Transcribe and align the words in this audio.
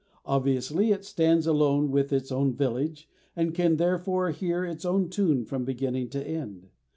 Obviously 0.25 0.89
it 0.91 1.05
stands 1.05 1.45
alone 1.45 1.91
with 1.91 2.11
its 2.11 2.31
own 2.31 2.55
village, 2.55 3.07
and 3.35 3.53
can 3.53 3.75
therefore 3.77 4.31
hear 4.31 4.65
its 4.65 4.83
own 4.83 5.09
tune 5.09 5.45
from 5.45 5.63
beginning 5.63 6.09
to 6.09 6.27
end. 6.27 6.69